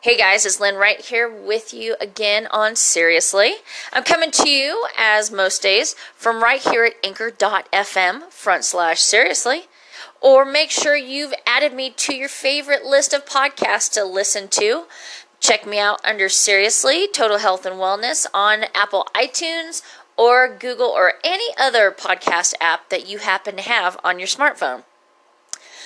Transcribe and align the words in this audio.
Hey 0.00 0.16
guys, 0.16 0.46
it's 0.46 0.60
Lynn 0.60 0.76
right 0.76 1.00
here 1.00 1.28
with 1.28 1.74
you 1.74 1.96
again 2.00 2.46
on 2.52 2.76
Seriously. 2.76 3.54
I'm 3.92 4.04
coming 4.04 4.30
to 4.30 4.48
you, 4.48 4.86
as 4.96 5.32
most 5.32 5.60
days, 5.60 5.96
from 6.14 6.40
right 6.40 6.60
here 6.60 6.84
at 6.84 6.94
anchor.fm 7.02 8.30
front 8.30 8.64
slash 8.64 9.00
seriously. 9.00 9.62
Or 10.20 10.44
make 10.44 10.70
sure 10.70 10.94
you've 10.94 11.34
added 11.44 11.74
me 11.74 11.90
to 11.90 12.14
your 12.14 12.28
favorite 12.28 12.84
list 12.84 13.12
of 13.12 13.26
podcasts 13.26 13.92
to 13.94 14.04
listen 14.04 14.46
to. 14.50 14.84
Check 15.40 15.66
me 15.66 15.80
out 15.80 16.00
under 16.04 16.28
Seriously 16.28 17.08
Total 17.08 17.38
Health 17.38 17.66
and 17.66 17.74
Wellness 17.74 18.24
on 18.32 18.66
Apple 18.76 19.08
iTunes 19.16 19.82
or 20.16 20.46
Google 20.46 20.86
or 20.90 21.14
any 21.24 21.52
other 21.58 21.90
podcast 21.90 22.54
app 22.60 22.88
that 22.90 23.08
you 23.08 23.18
happen 23.18 23.56
to 23.56 23.62
have 23.62 23.98
on 24.04 24.20
your 24.20 24.28
smartphone. 24.28 24.84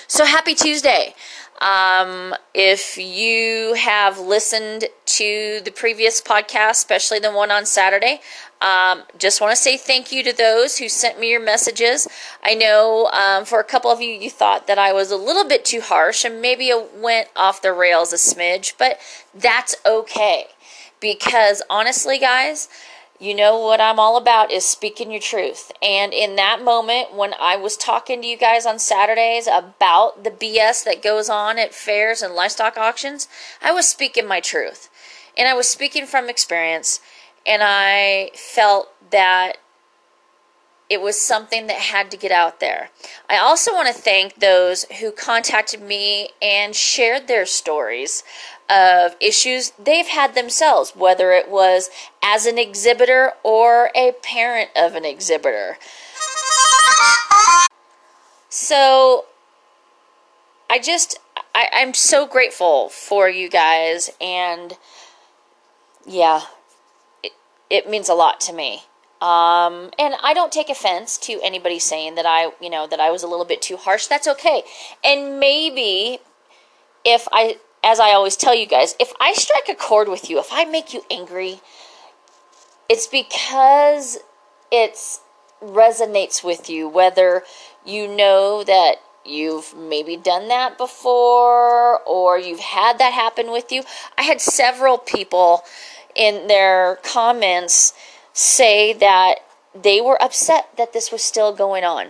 So 0.07 0.25
happy 0.25 0.53
Tuesday. 0.53 1.15
Um, 1.63 2.35
if 2.53 2.97
you 2.97 3.73
have 3.75 4.19
listened 4.19 4.85
to 5.05 5.61
the 5.63 5.71
previous 5.71 6.19
podcast, 6.19 6.71
especially 6.71 7.19
the 7.19 7.31
one 7.31 7.51
on 7.51 7.65
Saturday, 7.65 8.19
um, 8.59 9.03
just 9.17 9.39
want 9.39 9.51
to 9.51 9.55
say 9.55 9.77
thank 9.77 10.11
you 10.11 10.23
to 10.23 10.35
those 10.35 10.77
who 10.77 10.89
sent 10.89 11.21
me 11.21 11.31
your 11.31 11.39
messages. 11.41 12.05
I 12.43 12.53
know 12.53 13.09
um, 13.13 13.45
for 13.45 13.61
a 13.61 13.63
couple 13.63 13.91
of 13.91 14.01
you, 14.01 14.09
you 14.09 14.29
thought 14.29 14.67
that 14.67 14.77
I 14.77 14.91
was 14.91 15.09
a 15.09 15.15
little 15.15 15.45
bit 15.45 15.63
too 15.63 15.79
harsh 15.79 16.25
and 16.25 16.41
maybe 16.41 16.67
it 16.67 16.97
went 16.97 17.29
off 17.33 17.61
the 17.61 17.71
rails 17.71 18.11
a 18.11 18.17
smidge, 18.17 18.73
but 18.77 18.99
that's 19.33 19.73
okay. 19.85 20.47
Because 20.99 21.61
honestly, 21.69 22.19
guys, 22.19 22.67
you 23.23 23.33
know 23.33 23.57
what 23.57 23.79
I'm 23.79 23.99
all 23.99 24.17
about 24.17 24.51
is 24.51 24.65
speaking 24.65 25.09
your 25.09 25.21
truth. 25.21 25.71
And 25.81 26.11
in 26.13 26.35
that 26.35 26.61
moment, 26.61 27.13
when 27.15 27.33
I 27.39 27.55
was 27.55 27.77
talking 27.77 28.21
to 28.21 28.27
you 28.27 28.37
guys 28.37 28.65
on 28.65 28.79
Saturdays 28.79 29.47
about 29.47 30.25
the 30.25 30.29
BS 30.29 30.83
that 30.83 31.01
goes 31.01 31.29
on 31.29 31.57
at 31.57 31.73
fairs 31.73 32.21
and 32.21 32.35
livestock 32.35 32.77
auctions, 32.77 33.29
I 33.61 33.71
was 33.71 33.87
speaking 33.87 34.27
my 34.27 34.41
truth. 34.41 34.89
And 35.37 35.47
I 35.47 35.53
was 35.53 35.69
speaking 35.69 36.05
from 36.05 36.29
experience. 36.29 36.99
And 37.45 37.61
I 37.63 38.31
felt 38.35 38.89
that 39.11 39.57
it 40.93 41.01
was 41.01 41.19
something 41.19 41.65
that 41.65 41.77
had 41.77 42.11
to 42.11 42.17
get 42.17 42.31
out 42.31 42.59
there. 42.59 42.91
I 43.27 43.37
also 43.37 43.73
want 43.73 43.87
to 43.87 43.93
thank 43.93 44.35
those 44.35 44.83
who 44.99 45.11
contacted 45.11 45.81
me 45.81 46.29
and 46.39 46.75
shared 46.75 47.27
their 47.27 47.47
stories 47.47 48.23
of 48.69 49.15
issues 49.19 49.71
they've 49.83 50.05
had 50.05 50.35
themselves, 50.35 50.91
whether 50.95 51.31
it 51.31 51.49
was 51.49 51.89
as 52.23 52.45
an 52.45 52.59
exhibitor 52.59 53.31
or 53.41 53.89
a 53.95 54.11
parent 54.21 54.69
of 54.75 54.93
an 54.93 55.03
exhibitor. 55.03 55.79
So 58.49 59.25
I 60.69 60.77
just, 60.79 61.19
I, 61.55 61.69
I'm 61.73 61.95
so 61.95 62.27
grateful 62.27 62.89
for 62.89 63.27
you 63.27 63.49
guys, 63.49 64.11
and 64.21 64.77
yeah, 66.05 66.41
it, 67.23 67.31
it 67.71 67.89
means 67.89 68.09
a 68.09 68.13
lot 68.13 68.39
to 68.41 68.53
me. 68.53 68.83
Um, 69.23 69.89
and 69.97 70.15
I 70.21 70.33
don't 70.33 70.51
take 70.51 70.69
offense 70.69 71.17
to 71.19 71.39
anybody 71.41 71.79
saying 71.79 72.15
that 72.15 72.25
I, 72.25 72.51
you 72.59 72.69
know, 72.69 72.87
that 72.87 72.99
I 72.99 73.09
was 73.09 73.23
a 73.23 73.27
little 73.27 73.45
bit 73.45 73.61
too 73.61 73.77
harsh. 73.77 74.07
That's 74.07 74.27
okay. 74.27 74.63
And 75.01 75.39
maybe 75.39 76.19
if 77.05 77.25
I 77.31 77.55
as 77.85 77.99
I 77.99 78.11
always 78.11 78.35
tell 78.35 78.53
you 78.53 78.65
guys, 78.65 78.95
if 78.99 79.13
I 79.19 79.33
strike 79.33 79.69
a 79.69 79.75
chord 79.75 80.07
with 80.07 80.29
you, 80.29 80.39
if 80.39 80.49
I 80.51 80.65
make 80.65 80.93
you 80.93 81.03
angry, 81.09 81.61
it's 82.89 83.07
because 83.07 84.19
it 84.71 84.97
resonates 85.61 86.43
with 86.43 86.69
you, 86.69 86.87
whether 86.89 87.43
you 87.85 88.07
know 88.07 88.63
that 88.63 88.95
you've 89.25 89.73
maybe 89.75 90.17
done 90.17 90.49
that 90.49 90.77
before 90.77 92.01
or 92.01 92.37
you've 92.37 92.59
had 92.59 92.97
that 92.99 93.13
happen 93.13 93.51
with 93.51 93.71
you. 93.71 93.83
I 94.17 94.23
had 94.23 94.41
several 94.41 94.97
people 94.97 95.63
in 96.13 96.47
their 96.47 96.97
comments 97.03 97.93
say 98.33 98.93
that 98.93 99.35
they 99.73 100.01
were 100.01 100.21
upset 100.21 100.69
that 100.77 100.93
this 100.93 101.11
was 101.11 101.23
still 101.23 101.53
going 101.53 101.83
on. 101.83 102.07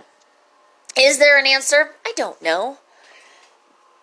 Is 0.98 1.18
there 1.18 1.38
an 1.38 1.46
answer? 1.46 1.90
I 2.06 2.12
don't 2.16 2.40
know. 2.42 2.78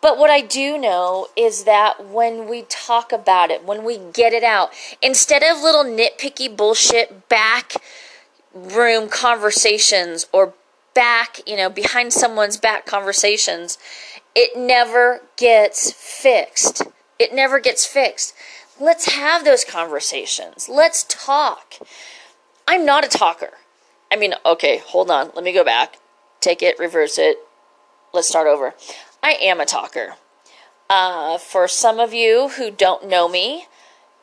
But 0.01 0.17
what 0.17 0.31
I 0.31 0.41
do 0.41 0.79
know 0.79 1.27
is 1.35 1.63
that 1.65 2.07
when 2.07 2.49
we 2.49 2.63
talk 2.63 3.11
about 3.11 3.51
it, 3.51 3.63
when 3.63 3.83
we 3.83 3.99
get 3.99 4.33
it 4.33 4.43
out, 4.43 4.71
instead 5.01 5.43
of 5.43 5.61
little 5.61 5.83
nitpicky 5.83 6.55
bullshit 6.55 7.29
back 7.29 7.73
room 8.53 9.07
conversations 9.09 10.25
or 10.33 10.53
back, 10.95 11.39
you 11.47 11.55
know, 11.55 11.69
behind 11.69 12.13
someone's 12.13 12.57
back 12.57 12.85
conversations, 12.85 13.77
it 14.35 14.57
never 14.57 15.21
gets 15.37 15.91
fixed. 15.91 16.83
It 17.19 17.33
never 17.33 17.59
gets 17.59 17.85
fixed. 17.85 18.33
Let's 18.79 19.11
have 19.13 19.45
those 19.45 19.63
conversations. 19.63 20.67
Let's 20.67 21.03
talk. 21.03 21.75
I'm 22.71 22.85
not 22.85 23.03
a 23.03 23.09
talker. 23.09 23.49
I 24.09 24.15
mean, 24.15 24.33
okay, 24.45 24.77
hold 24.77 25.11
on. 25.11 25.31
Let 25.35 25.43
me 25.43 25.51
go 25.51 25.65
back. 25.65 25.97
Take 26.39 26.63
it, 26.63 26.79
reverse 26.79 27.17
it. 27.17 27.35
Let's 28.13 28.29
start 28.29 28.47
over. 28.47 28.73
I 29.21 29.31
am 29.33 29.59
a 29.59 29.65
talker. 29.65 30.15
Uh, 30.89 31.37
for 31.37 31.67
some 31.67 31.99
of 31.99 32.13
you 32.13 32.47
who 32.55 32.71
don't 32.71 33.09
know 33.09 33.27
me, 33.27 33.65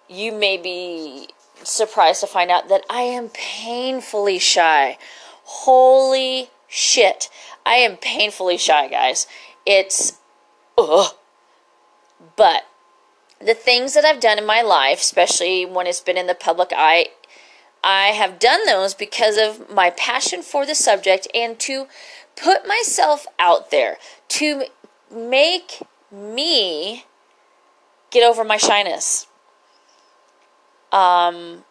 you 0.08 0.32
may 0.32 0.56
be 0.56 1.28
surprised 1.62 2.22
to 2.22 2.26
find 2.26 2.50
out 2.50 2.70
that 2.70 2.84
I 2.88 3.02
am 3.02 3.28
painfully 3.28 4.38
shy. 4.38 4.96
Holy 5.44 6.48
shit. 6.66 7.28
I 7.66 7.74
am 7.74 7.98
painfully 7.98 8.56
shy, 8.56 8.88
guys. 8.88 9.26
It's, 9.66 10.16
ugh. 10.78 11.14
But 12.34 12.62
the 13.42 13.52
things 13.52 13.92
that 13.92 14.06
I've 14.06 14.20
done 14.20 14.38
in 14.38 14.46
my 14.46 14.62
life, 14.62 15.00
especially 15.00 15.66
when 15.66 15.86
it's 15.86 16.00
been 16.00 16.16
in 16.16 16.26
the 16.26 16.34
public 16.34 16.70
eye, 16.74 17.08
I 17.82 18.08
have 18.08 18.38
done 18.38 18.66
those 18.66 18.94
because 18.94 19.36
of 19.36 19.72
my 19.72 19.90
passion 19.90 20.42
for 20.42 20.66
the 20.66 20.74
subject 20.74 21.28
and 21.34 21.58
to 21.60 21.86
put 22.36 22.66
myself 22.66 23.26
out 23.38 23.70
there, 23.70 23.98
to 24.28 24.64
make 25.10 25.82
me 26.10 27.04
get 28.10 28.28
over 28.28 28.44
my 28.44 28.56
shyness. 28.56 29.26
Um, 30.92 31.64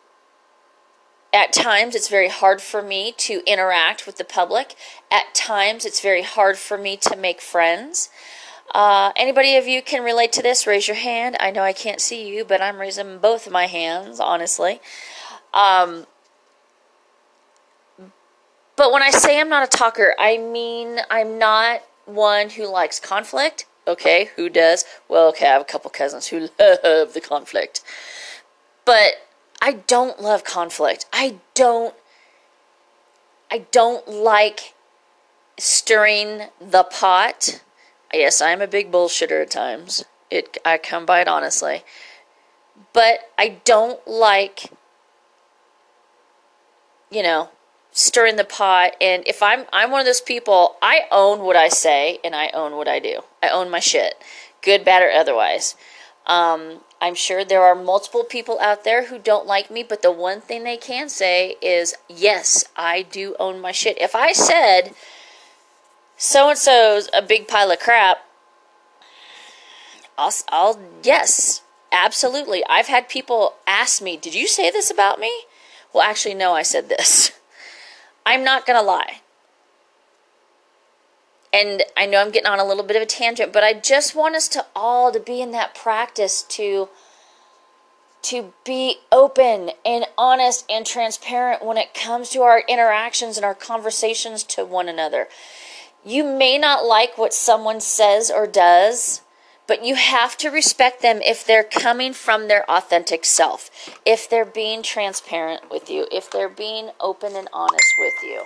at 1.34 1.53
times, 1.53 1.95
it's 1.95 2.07
very 2.07 2.29
hard 2.29 2.62
for 2.62 2.81
me 2.81 3.13
to 3.18 3.44
interact 3.45 4.06
with 4.06 4.18
the 4.18 4.24
public. 4.24 4.75
At 5.12 5.35
times, 5.35 5.85
it's 5.85 6.00
very 6.00 6.22
hard 6.22 6.57
for 6.57 6.78
me 6.78 6.97
to 6.97 7.16
make 7.16 7.41
friends. 7.41 8.09
Uh, 8.74 9.12
anybody 9.16 9.56
of 9.56 9.68
you 9.68 9.81
can 9.81 10.03
relate 10.03 10.31
to 10.34 10.41
this? 10.41 10.68
Raise 10.68 10.88
your 10.88 10.97
hand. 10.97 11.38
I 11.39 11.51
know 11.51 11.62
I 11.62 11.74
can't 11.74 12.01
see 12.01 12.28
you, 12.28 12.44
but 12.44 12.62
I'm 12.62 12.79
raising 12.79 13.19
both 13.19 13.47
of 13.47 13.53
my 13.53 13.68
hands, 13.68 14.19
honestly. 14.19 14.81
Um, 15.53 16.06
but 18.75 18.91
when 18.91 19.02
I 19.02 19.09
say 19.09 19.40
I'm 19.40 19.50
not 19.50 19.63
a 19.63 19.78
talker, 19.78 20.13
I 20.19 20.38
mean 20.38 21.00
I'm 21.09 21.38
not 21.40 21.81
one 22.06 22.52
who 22.52 22.68
likes 22.68 23.00
conflict. 23.00 23.66
Okay, 23.88 24.30
who 24.36 24.50
does? 24.50 24.86
Well, 25.07 25.30
okay, 25.30 25.47
I 25.47 25.53
have 25.53 25.62
a 25.62 25.66
couple 25.66 25.90
cousins 25.90 26.28
who 26.28 26.40
love 26.59 27.13
the 27.13 27.22
conflict. 27.22 27.81
But 28.86 29.16
I 29.62 29.74
don't 29.74 30.22
love 30.22 30.44
conflict. 30.44 31.06
I 31.12 31.38
don't 31.53 31.96
I 33.50 33.59
don't 33.72 34.07
like 34.07 34.74
stirring 35.57 36.44
the 36.59 36.84
pot. 36.84 37.62
Yes, 38.13 38.41
I'm 38.41 38.62
a 38.62 38.68
big 38.68 38.91
bullshitter 38.91 39.41
at 39.41 39.52
times. 39.52 40.06
It 40.30 40.57
I 40.63 40.78
come 40.78 41.06
by 41.06 41.22
it 41.22 41.28
honestly. 41.28 41.84
But 42.94 43.31
I 43.38 43.57
don't 43.63 44.06
like 44.07 44.72
you 47.09 47.23
know, 47.23 47.50
stirring 47.91 48.35
the 48.35 48.44
pot. 48.44 48.95
And 49.01 49.28
if 49.28 49.41
i'm 49.41 49.66
i'm 49.73 49.90
one 49.91 50.00
of 50.01 50.06
those 50.06 50.22
people 50.22 50.75
i 50.81 51.01
own 51.12 51.40
what 51.40 51.56
i 51.56 51.68
say 51.68 52.19
and 52.23 52.35
i 52.35 52.50
own 52.53 52.75
what 52.75 52.88
i 52.88 53.00
do. 53.00 53.22
I 53.41 53.50
own 53.50 53.69
my 53.69 53.79
shit 53.79 54.16
good 54.62 54.85
bad 54.85 55.01
or 55.01 55.09
otherwise. 55.12 55.75
Um, 56.28 56.81
i'm 57.01 57.15
sure 57.15 57.44
there 57.44 57.63
are 57.63 57.74
multiple 57.74 58.24
people 58.24 58.59
out 58.59 58.83
there 58.83 59.06
who 59.07 59.18
don't 59.18 59.48
like 59.48 59.71
me 59.71 59.81
but 59.81 60.01
the 60.01 60.12
one 60.12 60.42
thing 60.42 60.63
they 60.63 60.77
can 60.77 61.09
say 61.09 61.56
is 61.62 61.95
yes 62.07 62.65
i 62.75 63.01
do 63.01 63.36
own 63.39 63.59
my 63.59 63.71
shit. 63.71 64.00
If 64.00 64.13
i 64.13 64.31
said 64.31 64.94
so 66.18 66.50
and 66.50 66.57
so's 66.57 67.09
a 67.13 67.21
big 67.21 67.48
pile 67.48 67.71
of 67.71 67.80
crap 67.80 68.19
I'll, 70.19 70.33
I'll 70.50 70.80
yes 71.04 71.62
absolutely. 71.92 72.63
I've 72.69 72.88
had 72.88 73.09
people 73.09 73.56
ask 73.65 74.04
me 74.04 74.18
did 74.18 74.36
you 74.36 74.48
say 74.48 74.69
this 74.69 74.92
about 74.92 75.19
me 75.19 75.31
well 75.97 76.09
actually 76.09 76.33
no 76.33 76.53
i 76.53 76.61
said 76.61 76.88
this 76.89 77.31
I'm 78.27 78.44
not 78.44 78.65
going 78.65 78.77
to 78.77 78.85
lie. 78.85 79.21
And 81.53 81.81
I 81.95 82.05
know 82.05 82.19
I'm 82.19 82.29
getting 82.29 82.49
on 82.49 82.59
a 82.59 82.65
little 82.65 82.83
bit 82.83 82.97
of 82.97 83.01
a 83.01 83.05
tangent, 83.05 83.53
but 83.53 83.63
I 83.63 83.71
just 83.71 84.15
want 84.15 84.35
us 84.35 84.49
to 84.49 84.65
all 84.75 85.13
to 85.13 85.19
be 85.21 85.41
in 85.41 85.51
that 85.51 85.73
practice 85.73 86.44
to 86.49 86.89
to 88.23 88.53
be 88.65 88.97
open 89.11 89.71
and 89.85 90.05
honest 90.17 90.65
and 90.69 90.85
transparent 90.85 91.63
when 91.63 91.77
it 91.77 91.94
comes 91.94 92.29
to 92.31 92.41
our 92.41 92.61
interactions 92.67 93.38
and 93.38 93.45
our 93.45 93.55
conversations 93.55 94.44
to 94.44 94.65
one 94.65 94.89
another. 94.89 95.29
You 96.03 96.25
may 96.25 96.57
not 96.57 96.83
like 96.83 97.17
what 97.17 97.33
someone 97.33 97.79
says 97.79 98.29
or 98.29 98.45
does, 98.45 99.21
But 99.68 99.84
you 99.84 99.96
have 99.96 100.38
to 100.38 100.50
respect 100.50 101.02
them 101.02 101.22
if 101.22 101.46
they're 101.46 101.64
coming 101.64 102.14
from 102.14 102.48
their 102.48 102.69
authentic 102.72 103.25
self, 103.25 103.69
if 104.06 104.30
they're 104.30 104.46
being 104.46 104.81
transparent 104.81 105.69
with 105.69 105.90
you, 105.90 106.08
if 106.12 106.31
they're 106.31 106.48
being 106.48 106.92
open 107.02 107.36
and 107.36 107.50
honest 107.52 107.94
with 108.00 108.14
you. 108.24 108.44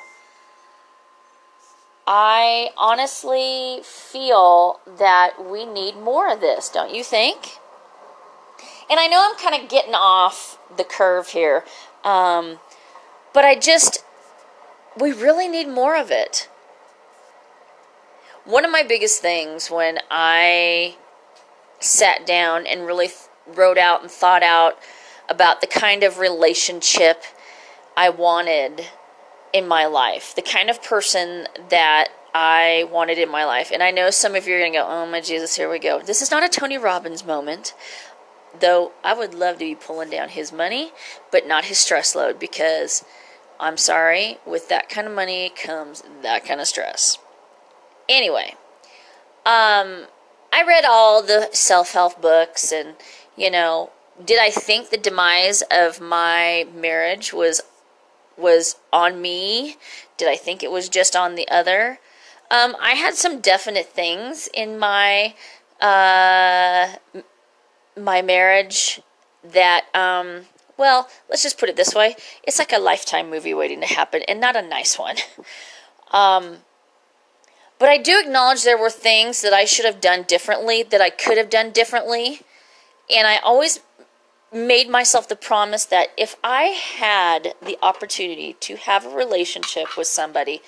I 2.07 2.71
honestly 2.75 3.81
feel 3.83 4.79
that 4.97 5.33
we 5.39 5.65
need 5.65 5.95
more 5.95 6.33
of 6.33 6.41
this, 6.41 6.67
don't 6.69 6.93
you 6.93 7.03
think? 7.03 7.59
And 8.89 8.99
I 8.99 9.07
know 9.07 9.19
I'm 9.21 9.37
kind 9.37 9.63
of 9.63 9.69
getting 9.69 9.93
off 9.93 10.57
the 10.75 10.83
curve 10.83 11.29
here, 11.29 11.63
um, 12.03 12.59
but 13.33 13.45
I 13.45 13.55
just, 13.55 14.03
we 14.99 15.13
really 15.13 15.47
need 15.47 15.69
more 15.69 15.95
of 15.95 16.09
it. 16.09 16.49
One 18.43 18.65
of 18.65 18.71
my 18.71 18.83
biggest 18.83 19.21
things 19.21 19.69
when 19.69 19.99
I 20.09 20.97
sat 21.81 22.25
down 22.25 22.65
and 22.65 22.85
really 22.85 23.09
wrote 23.45 23.77
out 23.77 24.01
and 24.01 24.09
thought 24.09 24.43
out 24.43 24.77
about 25.27 25.61
the 25.61 25.67
kind 25.67 26.03
of 26.03 26.19
relationship 26.19 27.23
I 27.97 28.09
wanted 28.09 28.87
in 29.53 29.67
my 29.67 29.85
life, 29.85 30.33
the 30.35 30.41
kind 30.41 30.69
of 30.69 30.81
person 30.81 31.47
that 31.69 32.07
I 32.33 32.87
wanted 32.89 33.17
in 33.17 33.29
my 33.29 33.43
life. 33.43 33.71
And 33.73 33.83
I 33.83 33.91
know 33.91 34.09
some 34.09 34.35
of 34.35 34.47
you 34.47 34.55
are 34.55 34.59
going 34.59 34.73
to 34.73 34.79
go, 34.79 34.87
oh 34.87 35.05
my 35.05 35.21
Jesus, 35.21 35.55
here 35.55 35.69
we 35.69 35.79
go. 35.79 35.99
This 36.01 36.21
is 36.21 36.31
not 36.31 36.43
a 36.43 36.49
Tony 36.49 36.77
Robbins 36.77 37.25
moment, 37.25 37.73
though 38.57 38.91
I 39.03 39.13
would 39.13 39.33
love 39.33 39.55
to 39.55 39.65
be 39.65 39.75
pulling 39.75 40.09
down 40.09 40.29
his 40.29 40.53
money, 40.53 40.91
but 41.31 41.47
not 41.47 41.65
his 41.65 41.77
stress 41.77 42.15
load 42.15 42.39
because 42.39 43.03
I'm 43.59 43.77
sorry, 43.77 44.37
with 44.45 44.69
that 44.69 44.89
kind 44.89 45.07
of 45.07 45.13
money 45.13 45.49
comes 45.49 46.03
that 46.21 46.45
kind 46.45 46.61
of 46.61 46.67
stress. 46.67 47.17
Anyway, 48.07 48.55
um, 49.45 50.05
I 50.51 50.63
read 50.63 50.85
all 50.85 51.21
the 51.23 51.49
self 51.53 51.93
help 51.93 52.21
books, 52.21 52.71
and 52.71 52.95
you 53.35 53.49
know, 53.49 53.91
did 54.23 54.39
I 54.39 54.49
think 54.49 54.89
the 54.89 54.97
demise 54.97 55.63
of 55.71 56.01
my 56.01 56.67
marriage 56.73 57.33
was 57.33 57.61
was 58.37 58.75
on 58.91 59.21
me? 59.21 59.77
Did 60.17 60.27
I 60.27 60.35
think 60.35 60.63
it 60.63 60.71
was 60.71 60.89
just 60.89 61.15
on 61.15 61.35
the 61.35 61.47
other? 61.49 61.99
Um, 62.49 62.75
I 62.81 62.91
had 62.91 63.15
some 63.15 63.39
definite 63.39 63.87
things 63.87 64.49
in 64.53 64.77
my 64.77 65.35
uh, 65.79 66.95
my 67.97 68.21
marriage 68.21 69.01
that 69.43 69.85
um, 69.95 70.41
well, 70.77 71.07
let's 71.29 71.43
just 71.43 71.57
put 71.57 71.69
it 71.69 71.75
this 71.75 71.95
way: 71.95 72.15
it's 72.43 72.59
like 72.59 72.73
a 72.73 72.79
lifetime 72.79 73.29
movie 73.29 73.53
waiting 73.53 73.79
to 73.81 73.87
happen, 73.87 74.21
and 74.27 74.41
not 74.41 74.55
a 74.55 74.61
nice 74.61 74.99
one. 74.99 75.15
um, 76.11 76.57
but 77.81 77.89
I 77.89 77.97
do 77.97 78.21
acknowledge 78.23 78.63
there 78.63 78.77
were 78.77 78.91
things 78.91 79.41
that 79.41 79.53
I 79.53 79.65
should 79.65 79.85
have 79.85 79.99
done 79.99 80.21
differently, 80.21 80.83
that 80.83 81.01
I 81.01 81.09
could 81.09 81.39
have 81.39 81.49
done 81.49 81.71
differently. 81.71 82.41
And 83.09 83.25
I 83.25 83.37
always 83.37 83.79
made 84.53 84.87
myself 84.87 85.27
the 85.27 85.35
promise 85.35 85.85
that 85.85 86.09
if 86.15 86.35
I 86.43 86.65
had 86.65 87.55
the 87.59 87.79
opportunity 87.81 88.53
to 88.59 88.75
have 88.75 89.03
a 89.03 89.09
relationship 89.09 89.97
with 89.97 90.05
somebody 90.05 90.61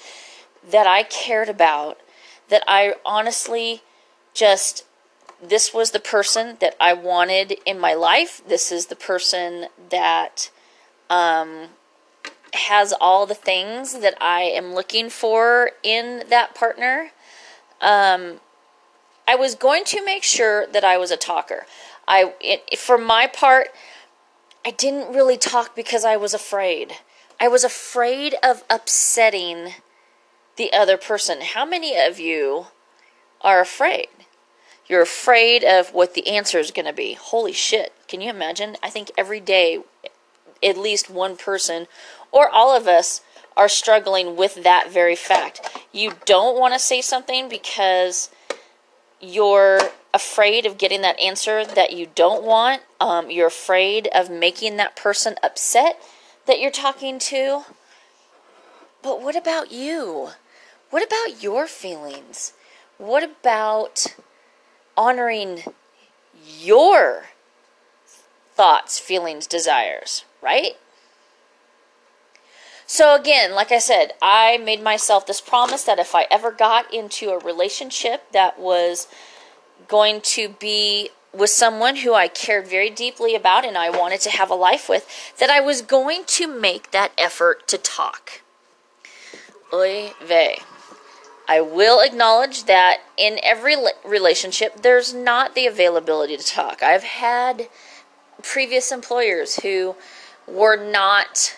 that 0.68 0.88
I 0.88 1.04
cared 1.04 1.50
about, 1.50 2.00
that 2.50 2.63
I 2.68 2.95
honestly 3.06 3.83
just, 4.33 4.83
this 5.39 5.71
was 5.71 5.92
the 5.92 6.00
person 6.00 6.57
that 6.62 6.75
I 6.80 6.94
wanted 6.94 7.59
in 7.63 7.80
my 7.80 7.94
life. 7.94 8.42
This 8.48 8.71
is 8.71 8.88
the 8.88 8.95
person 8.95 9.68
that 9.92 10.50
um, 11.12 11.68
has 12.54 12.94
all 13.00 13.26
the 13.26 13.36
things 13.36 14.00
that 14.00 14.16
I 14.22 14.42
am 14.42 14.74
looking 14.74 15.10
for 15.10 15.72
in 15.82 16.24
that 16.30 16.56
partner. 16.56 17.12
Um, 17.82 18.40
I 19.28 19.36
was 19.36 19.56
going 19.56 19.84
to 19.86 20.04
make 20.04 20.24
sure 20.24 20.68
that 20.68 20.84
I 20.84 20.98
was 20.98 21.12
a 21.12 21.18
talker. 21.18 21.66
I, 22.08 22.34
it, 22.40 22.78
for 22.78 22.98
my 22.98 23.28
part, 23.28 23.70
I 24.66 24.72
didn't 24.72 25.14
really 25.14 25.38
talk 25.38 25.76
because 25.76 26.06
I 26.06 26.18
was 26.18 26.34
afraid. 26.34 26.94
I 27.40 27.48
was 27.48 27.64
afraid 27.64 28.36
of 28.44 28.64
upsetting 28.70 29.74
the 30.56 30.72
other 30.72 30.98
person. 30.98 31.40
How 31.42 31.66
many 31.66 31.98
of 31.98 32.20
you 32.20 32.68
are 33.42 33.60
afraid? 33.60 34.08
You're 34.88 35.02
afraid 35.02 35.64
of 35.64 35.94
what 35.94 36.14
the 36.14 36.28
answer 36.28 36.60
is 36.60 36.72
going 36.72 36.86
to 36.86 36.94
be. 36.94 37.14
Holy 37.14 37.54
shit. 37.54 37.94
Can 38.08 38.22
you 38.22 38.30
imagine? 38.30 38.76
I 38.84 38.90
think 38.90 39.12
every 39.18 39.40
day, 39.40 39.80
at 40.63 40.77
least 40.77 41.10
one 41.10 41.38
person 41.38 41.88
or 42.31 42.50
all 42.50 42.75
of 42.75 42.88
us 42.88 43.21
are 43.56 43.69
struggling 43.69 44.36
with 44.36 44.63
that 44.63 44.92
very 44.92 45.15
fact. 45.15 45.83
You 45.92 46.13
don't 46.25 46.60
want 46.60 46.74
to 46.74 46.80
say 46.80 47.01
something 47.01 47.48
because 47.50 48.30
you're 49.21 49.80
afraid 50.13 50.65
of 50.65 50.77
getting 50.77 51.01
that 51.01 51.19
answer 51.19 51.65
that 51.65 51.94
you 51.94 52.07
don't 52.15 52.44
want. 52.44 52.81
Um, 53.00 53.30
you're 53.30 53.48
afraid 53.48 54.07
of 54.13 54.30
making 54.30 54.77
that 54.77 54.95
person 54.95 55.36
upset 55.44 56.01
that 56.45 56.60
you're 56.60 56.71
talking 56.71 57.19
to. 57.19 57.63
But 59.01 59.21
what 59.21 59.36
about 59.36 59.71
you? 59.71 60.30
What 60.89 61.06
about 61.06 61.42
your 61.42 61.68
feelings? 61.68 62.54
What 62.98 63.24
about 63.24 64.16
honoring 64.95 65.63
your 66.59 67.25
thoughts, 68.56 69.00
feelings, 69.00 69.48
desires, 69.48 70.25
right? 70.44 70.74
So, 72.86 73.16
again, 73.16 73.56
like 73.56 73.72
I 73.72 73.80
said, 73.80 74.13
I 74.22 74.57
made 74.57 74.84
myself 74.84 75.25
this 75.25 75.42
promise 75.42 75.84
that 75.86 76.00
if 76.00 76.13
I 76.13 76.28
ever 76.30 76.51
got 76.51 76.94
into 76.94 77.30
a 77.30 77.40
relationship 77.40 78.31
that 78.34 78.60
was 78.60 79.07
going 79.88 80.22
to 80.22 80.50
be 80.50 81.10
with 81.34 81.50
someone 81.50 81.95
who 81.98 82.13
I 82.13 82.28
cared 82.28 82.68
very 82.68 82.90
deeply 82.90 83.36
about 83.36 83.66
and 83.66 83.78
I 83.78 83.90
wanted 83.90 84.22
to 84.22 84.30
have 84.30 84.51
a 84.51 84.56
life 84.56 84.88
with, 84.88 85.07
that 85.40 85.50
I 85.50 85.62
was 85.62 85.81
going 85.81 86.24
to 86.25 86.48
make 86.48 86.92
that 86.92 87.12
effort 87.18 87.68
to 87.69 87.78
talk. 87.78 88.42
Oy 89.74 90.12
vey. 90.24 90.60
I 91.48 91.62
will 91.62 92.00
acknowledge 92.00 92.66
that 92.66 93.01
in 93.18 93.40
every 93.44 93.75
relationship, 94.06 94.81
there's 94.81 95.13
not 95.13 95.56
the 95.56 95.66
availability 95.66 96.38
to 96.38 96.45
talk. 96.45 96.84
I've 96.84 97.04
had 97.04 97.68
previous 98.42 98.92
employers 98.92 99.57
who 99.57 99.95
were 100.48 100.78
not 100.78 101.57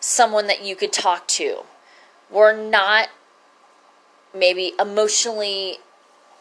someone 0.00 0.46
that 0.46 0.64
you 0.64 0.76
could 0.76 0.92
talk 0.92 1.26
to. 1.28 1.64
We're 2.30 2.56
not 2.56 3.08
maybe 4.34 4.72
emotionally 4.78 5.78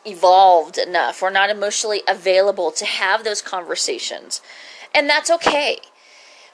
evolved 0.06 0.78
enough. 0.78 1.22
We're 1.22 1.30
not 1.30 1.50
emotionally 1.50 2.02
available 2.08 2.72
to 2.72 2.86
have 2.86 3.24
those 3.24 3.42
conversations. 3.42 4.42
And 4.94 5.10
that's 5.10 5.30
okay. 5.30 5.80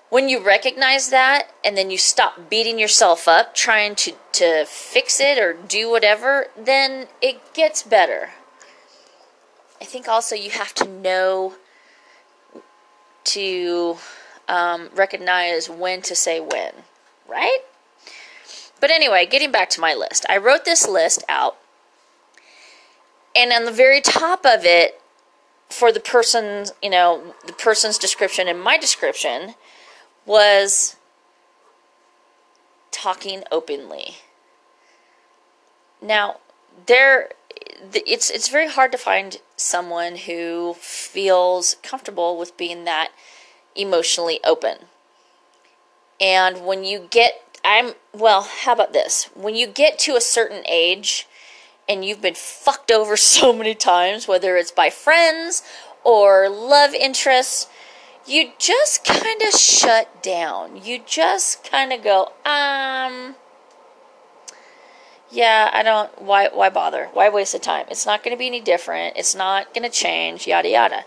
When 0.09 0.29
you 0.29 0.43
recognize 0.43 1.09
that 1.09 1.49
and 1.63 1.77
then 1.77 1.89
you 1.89 1.97
stop 1.97 2.49
beating 2.49 2.79
yourself 2.79 3.27
up 3.27 3.53
trying 3.53 3.95
to, 3.95 4.13
to 4.33 4.65
fix 4.65 5.19
it 5.19 5.37
or 5.37 5.53
do 5.53 5.89
whatever, 5.89 6.47
then 6.57 7.07
it 7.21 7.53
gets 7.53 7.83
better. 7.83 8.29
I 9.81 9.85
think 9.85 10.07
also 10.07 10.35
you 10.35 10.51
have 10.51 10.73
to 10.75 10.87
know 10.87 11.55
to 13.25 13.97
um, 14.47 14.89
recognize 14.93 15.69
when 15.69 16.01
to 16.03 16.15
say 16.15 16.39
when 16.39 16.73
right? 17.27 17.59
But 18.79 18.91
anyway, 18.91 19.25
getting 19.25 19.51
back 19.51 19.69
to 19.71 19.81
my 19.81 19.93
list, 19.93 20.25
I 20.29 20.37
wrote 20.37 20.65
this 20.65 20.87
list 20.87 21.23
out, 21.29 21.57
and 23.35 23.51
on 23.51 23.65
the 23.65 23.71
very 23.71 24.01
top 24.01 24.45
of 24.45 24.63
it, 24.65 25.01
for 25.69 25.91
the 25.91 25.99
person's, 25.99 26.71
you 26.81 26.89
know, 26.89 27.33
the 27.47 27.53
person's 27.53 27.97
description 27.97 28.47
and 28.47 28.61
my 28.61 28.77
description 28.77 29.55
was 30.25 30.95
talking 32.91 33.43
openly. 33.51 34.15
Now, 36.01 36.37
there 36.85 37.29
it's 37.93 38.29
it's 38.29 38.47
very 38.47 38.69
hard 38.69 38.91
to 38.91 38.97
find 38.97 39.41
someone 39.57 40.17
who 40.17 40.75
feels 40.79 41.77
comfortable 41.81 42.37
with 42.37 42.55
being 42.57 42.85
that 42.85 43.09
emotionally 43.75 44.39
open. 44.43 44.77
And 46.19 46.65
when 46.65 46.83
you 46.83 47.07
get, 47.09 47.59
I'm, 47.63 47.93
well, 48.13 48.47
how 48.63 48.73
about 48.73 48.93
this? 48.93 49.29
When 49.33 49.55
you 49.55 49.67
get 49.67 49.99
to 49.99 50.15
a 50.15 50.21
certain 50.21 50.63
age 50.67 51.27
and 51.87 52.05
you've 52.05 52.21
been 52.21 52.35
fucked 52.35 52.91
over 52.91 53.17
so 53.17 53.53
many 53.53 53.75
times, 53.75 54.27
whether 54.27 54.57
it's 54.57 54.71
by 54.71 54.89
friends 54.89 55.63
or 56.03 56.49
love 56.49 56.93
interests, 56.93 57.67
you 58.27 58.51
just 58.57 59.03
kind 59.05 59.41
of 59.41 59.53
shut 59.53 60.23
down. 60.23 60.83
You 60.83 61.01
just 61.05 61.69
kind 61.69 61.93
of 61.93 62.03
go, 62.03 62.31
um, 62.43 63.35
yeah, 65.29 65.69
I 65.71 65.83
don't, 65.83 66.21
why, 66.21 66.49
why 66.51 66.69
bother? 66.69 67.09
Why 67.13 67.29
waste 67.29 67.53
the 67.53 67.59
time? 67.59 67.85
It's 67.91 68.05
not 68.05 68.23
going 68.23 68.35
to 68.35 68.39
be 68.39 68.47
any 68.47 68.61
different. 68.61 69.17
It's 69.17 69.35
not 69.35 69.73
going 69.75 69.83
to 69.83 69.95
change, 69.95 70.47
yada, 70.47 70.69
yada. 70.69 71.05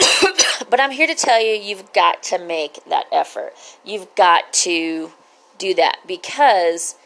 But 0.74 0.80
I'm 0.80 0.90
here 0.90 1.06
to 1.06 1.14
tell 1.14 1.40
you, 1.40 1.52
you've 1.52 1.92
got 1.92 2.20
to 2.24 2.36
make 2.36 2.80
that 2.88 3.04
effort. 3.12 3.54
You've 3.84 4.12
got 4.16 4.52
to 4.64 5.12
do 5.56 5.72
that 5.74 5.98
because 6.04 6.96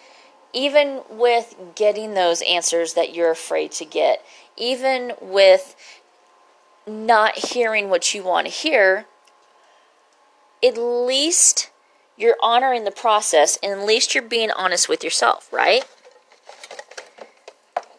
even 0.54 1.02
with 1.10 1.54
getting 1.74 2.14
those 2.14 2.40
answers 2.40 2.94
that 2.94 3.14
you're 3.14 3.30
afraid 3.30 3.72
to 3.72 3.84
get, 3.84 4.24
even 4.56 5.12
with 5.20 5.76
not 6.86 7.36
hearing 7.36 7.90
what 7.90 8.14
you 8.14 8.24
want 8.24 8.46
to 8.46 8.50
hear, 8.50 9.04
at 10.64 10.78
least 10.78 11.70
you're 12.16 12.38
honoring 12.42 12.84
the 12.84 12.90
process 12.90 13.58
and 13.62 13.78
at 13.78 13.86
least 13.86 14.14
you're 14.14 14.24
being 14.24 14.50
honest 14.50 14.88
with 14.88 15.04
yourself, 15.04 15.52
right? 15.52 15.84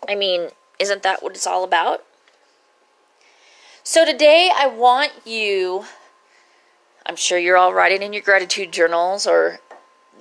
I 0.07 0.15
mean, 0.15 0.49
isn't 0.79 1.03
that 1.03 1.21
what 1.21 1.33
it's 1.33 1.45
all 1.45 1.63
about? 1.63 2.03
So 3.89 4.05
today 4.05 4.51
I 4.55 4.67
want 4.67 5.13
you, 5.25 5.85
I'm 7.07 7.15
sure 7.15 7.39
you're 7.39 7.57
all 7.57 7.73
writing 7.73 8.03
in 8.03 8.13
your 8.13 8.21
gratitude 8.21 8.71
journals 8.71 9.25
or 9.25 9.61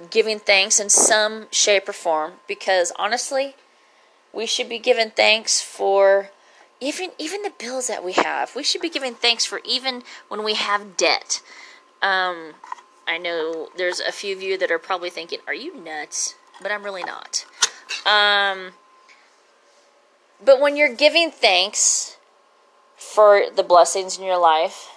giving 0.08 0.38
thanks 0.38 0.80
in 0.80 0.88
some 0.88 1.48
shape 1.50 1.86
or 1.86 1.92
form 1.92 2.32
because 2.46 2.92
honestly, 2.96 3.56
we 4.32 4.46
should 4.46 4.70
be 4.70 4.78
giving 4.78 5.10
thanks 5.10 5.60
for 5.60 6.30
even 6.80 7.10
even 7.18 7.42
the 7.42 7.52
bills 7.58 7.88
that 7.88 8.02
we 8.02 8.12
have. 8.12 8.56
We 8.56 8.62
should 8.62 8.80
be 8.80 8.88
giving 8.88 9.14
thanks 9.14 9.44
for 9.44 9.60
even 9.66 10.02
when 10.28 10.44
we 10.44 10.54
have 10.54 10.96
debt. 10.96 11.42
Um, 12.00 12.54
I 13.06 13.18
know 13.18 13.68
there's 13.76 14.00
a 14.00 14.12
few 14.12 14.34
of 14.34 14.40
you 14.40 14.56
that 14.56 14.70
are 14.70 14.78
probably 14.78 15.10
thinking, 15.10 15.40
"Are 15.46 15.52
you 15.52 15.76
nuts?" 15.78 16.36
But 16.62 16.72
I'm 16.72 16.84
really 16.84 17.04
not. 17.04 17.44
Um, 18.06 18.72
but 20.42 20.58
when 20.58 20.74
you're 20.74 20.94
giving 20.94 21.30
thanks 21.30 22.16
for 23.18 23.50
the 23.52 23.64
blessings 23.64 24.16
in 24.16 24.24
your 24.24 24.38
life, 24.38 24.90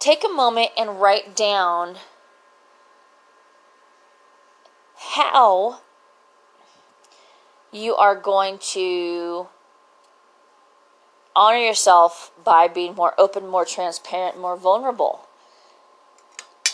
take 0.00 0.24
a 0.24 0.28
moment 0.28 0.70
and 0.76 1.00
write 1.00 1.36
down 1.36 1.94
how 4.96 5.82
you 7.70 7.94
are 7.94 8.16
going 8.16 8.58
to 8.58 9.46
honor 11.36 11.58
yourself 11.58 12.32
by 12.42 12.66
being 12.66 12.96
more 12.96 13.14
open, 13.16 13.46
more 13.46 13.64
transparent, 13.64 14.36
more 14.36 14.56
vulnerable. 14.56 15.28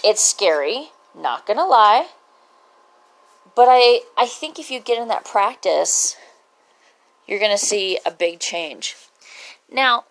It's 0.03 0.25
scary, 0.25 0.93
not 1.15 1.47
gonna 1.47 1.67
lie. 1.67 2.07
But 3.55 3.69
I, 3.69 4.01
I 4.17 4.25
think 4.25 4.59
if 4.59 4.71
you 4.71 4.81
get 4.81 4.97
in 4.97 5.09
that 5.09 5.27
practice, 5.27 6.17
you're 7.29 7.39
gonna 7.39 7.59
see 7.59 7.99
a 8.07 8.11
big 8.11 8.41
change. 8.41 8.97
Now, 9.71 10.05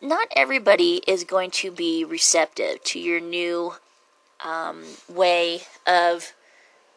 not 0.00 0.28
everybody 0.36 1.02
is 1.06 1.24
going 1.24 1.50
to 1.52 1.70
be 1.70 2.04
receptive 2.04 2.82
to 2.84 3.00
your 3.00 3.20
new 3.20 3.74
um, 4.44 4.84
way 5.08 5.62
of 5.86 6.34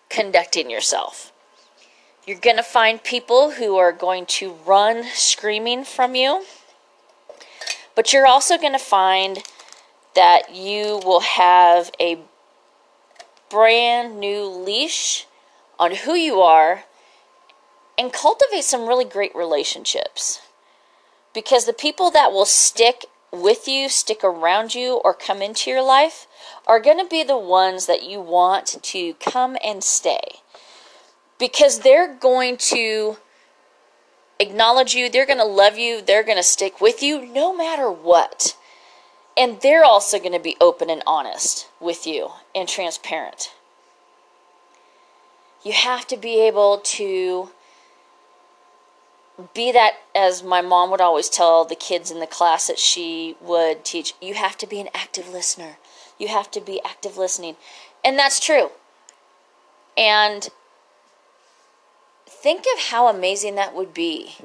conducting 0.10 0.70
yourself. 0.70 1.32
You're 2.28 2.40
going 2.40 2.58
to 2.58 2.64
find 2.64 3.04
people 3.04 3.52
who 3.52 3.78
are 3.78 3.92
going 3.92 4.26
to 4.28 4.54
run 4.66 5.06
screaming 5.14 5.86
from 5.86 6.14
you, 6.14 6.46
but 7.96 8.14
you're 8.14 8.28
also 8.28 8.58
going 8.58 8.74
to 8.74 8.80
find 8.80 9.44
that 10.14 10.54
you 10.54 11.00
will 11.04 11.22
have 11.22 11.92
a 12.00 12.20
brand 13.50 14.20
new 14.20 14.46
leash 14.46 15.26
on 15.80 15.96
who 15.96 16.14
you 16.14 16.42
are 16.42 16.84
and 17.98 18.14
cultivate 18.14 18.64
some 18.64 18.88
really 18.88 19.06
great 19.06 19.36
relationships. 19.36 20.42
Because 21.34 21.66
the 21.66 21.74
people 21.74 22.12
that 22.12 22.32
will 22.32 22.46
stick 22.46 23.06
with 23.32 23.68
you, 23.68 23.88
stick 23.88 24.24
around 24.24 24.76
you, 24.76 24.96
or 25.04 25.14
come 25.14 25.42
into 25.42 25.70
your 25.70 25.84
life 25.84 26.28
are 26.68 26.80
going 26.80 26.98
to 26.98 27.06
be 27.06 27.24
the 27.24 27.38
ones 27.38 27.86
that 27.86 28.04
you 28.04 28.20
want 28.20 28.78
to 28.82 29.14
come 29.16 29.58
and 29.64 29.84
stay. 29.84 30.42
Because 31.40 31.80
they're 31.80 32.14
going 32.14 32.58
to 32.58 33.18
acknowledge 34.40 34.94
you, 34.94 35.10
they're 35.10 35.26
going 35.26 35.40
to 35.40 35.46
love 35.46 35.78
you, 35.78 36.02
they're 36.02 36.24
going 36.24 36.38
to 36.38 36.44
stick 36.44 36.82
with 36.82 37.02
you 37.02 37.26
no 37.26 37.56
matter 37.56 37.90
what. 37.90 38.58
And 39.38 39.62
they're 39.62 39.86
also 39.86 40.20
going 40.20 40.34
to 40.34 40.40
be 40.40 40.58
open 40.60 40.90
and 40.90 41.02
honest 41.08 41.70
with 41.80 42.06
you 42.06 42.32
and 42.54 42.68
transparent. 42.68 43.54
You 45.64 45.72
have 45.72 46.06
to 46.08 46.18
be 46.18 46.42
able 46.42 46.80
to 46.80 47.52
be 49.54 49.72
that 49.72 49.94
as 50.16 50.44
my 50.44 50.62
mom 50.62 50.92
would 50.92 51.02
always 51.02 51.30
tell 51.30 51.66
the 51.66 51.76
kids 51.76 52.12
in 52.12 52.20
the 52.20 52.28
class 52.28 52.68
that 52.68 52.80
she 52.80 53.36
would 53.42 53.84
teach 53.84 54.14
you 54.22 54.34
have 54.34 54.58
to 54.58 54.68
be 54.68 54.80
an 54.80 54.90
active 54.94 55.30
listener. 55.30 55.78
You 56.18 56.28
have 56.28 56.52
to 56.52 56.62
be 56.62 56.82
active 56.84 57.18
listening. 57.18 57.56
And 58.04 58.18
that's 58.18 58.40
true. 58.40 58.72
And 59.98 60.50
think 62.28 62.66
of 62.74 62.84
how 62.86 63.08
amazing 63.08 63.56
that 63.56 63.76
would 63.76 63.94
be 63.94 64.36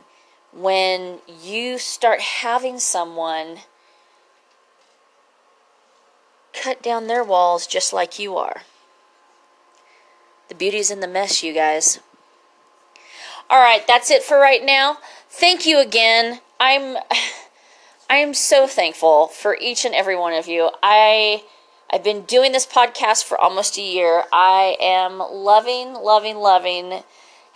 when 0.52 1.18
you 1.42 1.78
start 1.78 2.20
having 2.20 2.78
someone 2.78 3.58
cut 6.52 6.82
down 6.82 7.06
their 7.06 7.24
walls 7.24 7.66
just 7.66 7.92
like 7.92 8.18
you 8.18 8.36
are. 8.36 8.62
The 10.48 10.54
beauty's 10.54 10.90
in 10.90 11.00
the 11.00 11.08
mess 11.08 11.42
you 11.42 11.52
guys 11.52 12.00
all 13.50 13.60
right, 13.60 13.86
that's 13.86 14.10
it 14.10 14.22
for 14.22 14.38
right 14.38 14.64
now. 14.64 14.98
Thank 15.28 15.66
you 15.66 15.80
again. 15.80 16.40
I'm 16.60 16.96
I 18.10 18.18
am 18.18 18.34
so 18.34 18.66
thankful 18.66 19.26
for 19.26 19.56
each 19.60 19.84
and 19.84 19.94
every 19.94 20.16
one 20.16 20.32
of 20.32 20.46
you. 20.46 20.70
I 20.82 21.44
I've 21.90 22.04
been 22.04 22.22
doing 22.22 22.52
this 22.52 22.66
podcast 22.66 23.24
for 23.24 23.40
almost 23.40 23.78
a 23.78 23.82
year. 23.82 24.24
I 24.32 24.76
am 24.80 25.18
loving, 25.18 25.94
loving, 25.94 26.36
loving 26.36 27.02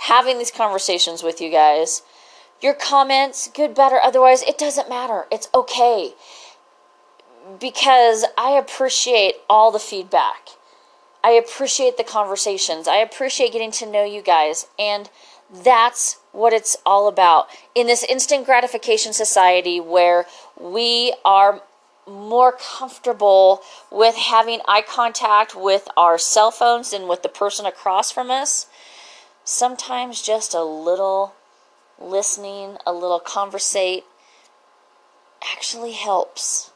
having 0.00 0.38
these 0.38 0.50
conversations 0.50 1.22
with 1.22 1.40
you 1.40 1.50
guys. 1.50 2.02
Your 2.60 2.74
comments, 2.74 3.48
good, 3.48 3.74
better, 3.74 3.98
otherwise, 4.02 4.42
it 4.42 4.58
doesn't 4.58 4.88
matter. 4.88 5.26
It's 5.30 5.48
okay. 5.54 6.14
Because 7.58 8.24
I 8.36 8.52
appreciate 8.52 9.36
all 9.48 9.70
the 9.70 9.78
feedback. 9.78 10.50
I 11.22 11.32
appreciate 11.32 11.96
the 11.96 12.04
conversations. 12.04 12.88
I 12.88 12.96
appreciate 12.96 13.52
getting 13.52 13.72
to 13.72 13.90
know 13.90 14.04
you 14.04 14.22
guys. 14.22 14.66
And 14.78 15.10
that's 15.52 16.18
what 16.32 16.52
it's 16.52 16.76
all 16.86 17.08
about. 17.08 17.48
In 17.74 17.86
this 17.86 18.04
instant 18.04 18.46
gratification 18.46 19.12
society 19.12 19.80
where 19.80 20.26
we 20.60 21.14
are 21.24 21.62
more 22.06 22.52
comfortable 22.52 23.62
with 23.90 24.16
having 24.16 24.60
eye 24.66 24.82
contact 24.82 25.54
with 25.54 25.88
our 25.96 26.18
cell 26.18 26.50
phones 26.50 26.92
and 26.92 27.08
with 27.08 27.22
the 27.22 27.28
person 27.28 27.66
across 27.66 28.10
from 28.10 28.30
us, 28.30 28.66
sometimes 29.44 30.22
just 30.22 30.54
a 30.54 30.62
little 30.62 31.34
listening, 32.00 32.76
a 32.86 32.92
little 32.92 33.20
conversate 33.20 34.04
actually 35.52 35.92
helps 35.92 36.70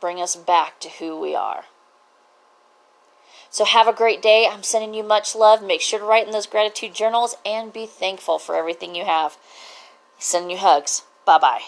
bring 0.00 0.20
us 0.20 0.36
back 0.36 0.80
to 0.80 0.88
who 0.88 1.18
we 1.18 1.34
are. 1.34 1.64
So 3.56 3.64
have 3.64 3.88
a 3.88 3.92
great 3.94 4.20
day. 4.20 4.46
I'm 4.46 4.62
sending 4.62 4.92
you 4.92 5.02
much 5.02 5.34
love. 5.34 5.62
Make 5.62 5.80
sure 5.80 5.98
to 5.98 6.04
write 6.04 6.26
in 6.26 6.32
those 6.34 6.46
gratitude 6.46 6.92
journals 6.92 7.36
and 7.42 7.72
be 7.72 7.86
thankful 7.86 8.38
for 8.38 8.54
everything 8.54 8.94
you 8.94 9.06
have. 9.06 9.38
Sending 10.18 10.50
you 10.50 10.58
hugs. 10.58 11.04
Bye 11.24 11.38
bye. 11.38 11.62